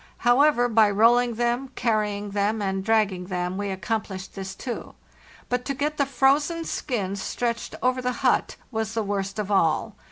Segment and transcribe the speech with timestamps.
[0.25, 4.95] However, by rolling them, carrying them, and dragging them we accomplished this too;
[5.47, 9.95] but to get the frozen skins stretched over the hut was the worst of all.